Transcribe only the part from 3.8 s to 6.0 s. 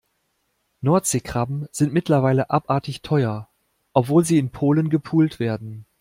obwohl sie in Polen gepult werden.